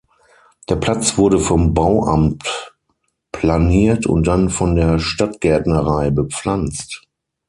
Der 0.67 0.77
Platz 0.77 1.15
wurde 1.19 1.37
vom 1.37 1.75
Bauamt 1.75 2.73
planiert 3.31 4.07
und 4.07 4.25
dann 4.25 4.49
von 4.49 4.75
der 4.75 4.97
Stadtgärtnerei 4.97 6.09
bepflanzt. 6.09 7.03